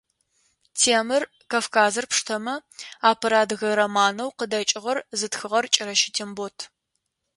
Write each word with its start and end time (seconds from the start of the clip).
Темыр 0.79 1.23
Кавказыр 1.51 2.05
пштэмэ, 2.11 2.55
апэрэ 3.09 3.37
адыгэ 3.43 3.69
романэу 3.79 4.35
къыдэкӏыгъэр 4.37 4.97
зытхыгъэр 5.19 5.65
Кӏэрэщэ 5.73 6.09
Тембот. 6.15 6.57